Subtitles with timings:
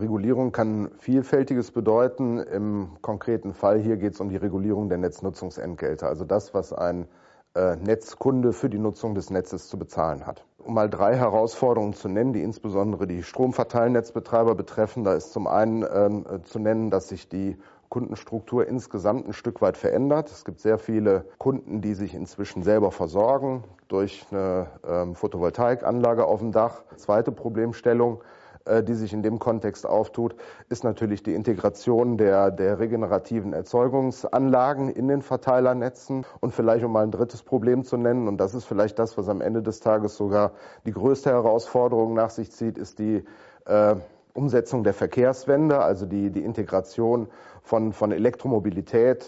[0.00, 2.38] Regulierung kann Vielfältiges bedeuten.
[2.38, 7.08] Im konkreten Fall hier geht es um die Regulierung der Netznutzungsentgelte, also das, was ein
[7.54, 10.44] äh, Netzkunde für die Nutzung des Netzes zu bezahlen hat.
[10.58, 15.82] Um mal drei Herausforderungen zu nennen, die insbesondere die Stromverteilnetzbetreiber betreffen, da ist zum einen
[15.82, 17.56] äh, zu nennen, dass sich die
[17.88, 20.30] Kundenstruktur insgesamt ein Stück weit verändert.
[20.30, 26.40] Es gibt sehr viele Kunden, die sich inzwischen selber versorgen durch eine ähm, Photovoltaikanlage auf
[26.40, 26.82] dem Dach.
[26.96, 28.20] Zweite Problemstellung,
[28.66, 30.34] die sich in dem Kontext auftut,
[30.68, 36.26] ist natürlich die Integration der, der regenerativen Erzeugungsanlagen in den Verteilernetzen.
[36.40, 39.28] Und vielleicht um mal ein drittes Problem zu nennen, und das ist vielleicht das, was
[39.28, 40.52] am Ende des Tages sogar
[40.84, 43.24] die größte Herausforderung nach sich zieht, ist die
[43.66, 43.96] äh,
[44.34, 47.28] Umsetzung der Verkehrswende, also die, die Integration
[47.62, 49.26] von, von Elektromobilität.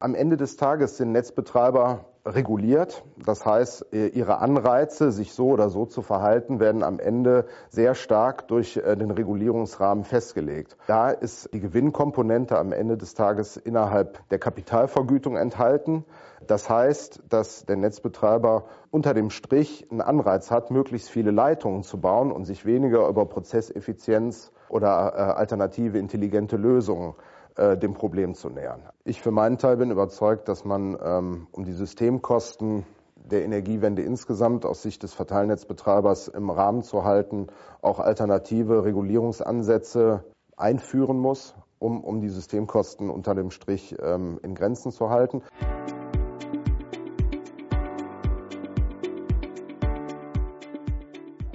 [0.00, 3.04] Am Ende des Tages sind Netzbetreiber reguliert.
[3.24, 8.48] Das heißt, ihre Anreize, sich so oder so zu verhalten, werden am Ende sehr stark
[8.48, 10.76] durch äh, den Regulierungsrahmen festgelegt.
[10.86, 16.04] Da ist die Gewinnkomponente am Ende des Tages innerhalb der Kapitalvergütung enthalten.
[16.46, 22.00] Das heißt, dass der Netzbetreiber unter dem Strich einen Anreiz hat, möglichst viele Leitungen zu
[22.00, 27.14] bauen und sich weniger über Prozesseffizienz oder äh, alternative intelligente Lösungen
[27.56, 28.82] äh, dem Problem zu nähern.
[29.04, 32.84] Ich für meinen Teil bin überzeugt, dass man, ähm, um die Systemkosten
[33.16, 37.46] der Energiewende insgesamt aus Sicht des Verteilnetzbetreibers im Rahmen zu halten,
[37.80, 40.24] auch alternative Regulierungsansätze
[40.56, 45.42] einführen muss, um, um die Systemkosten unter dem Strich ähm, in Grenzen zu halten.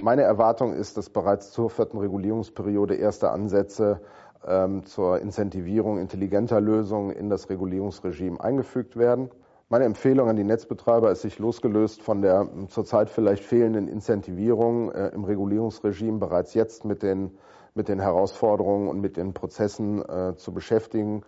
[0.00, 4.00] Meine Erwartung ist, dass bereits zur vierten Regulierungsperiode erste Ansätze
[4.46, 9.30] ähm, zur Incentivierung intelligenter Lösungen in das Regulierungsregime eingefügt werden.
[9.70, 14.90] Meine Empfehlung an die Netzbetreiber ist, sich losgelöst von der ähm, zurzeit vielleicht fehlenden Incentivierung
[14.92, 17.36] äh, im Regulierungsregime bereits jetzt mit den,
[17.74, 21.22] mit den Herausforderungen und mit den Prozessen äh, zu beschäftigen.